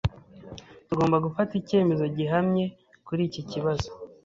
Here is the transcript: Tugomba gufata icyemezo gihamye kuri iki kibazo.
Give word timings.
Tugomba 0.87 1.23
gufata 1.25 1.51
icyemezo 1.61 2.03
gihamye 2.17 2.65
kuri 3.07 3.21
iki 3.29 3.41
kibazo. 3.49 3.89